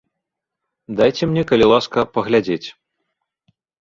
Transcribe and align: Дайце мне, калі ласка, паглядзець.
Дайце 1.01 1.23
мне, 1.33 1.43
калі 1.51 1.65
ласка, 1.73 2.07
паглядзець. 2.15 2.67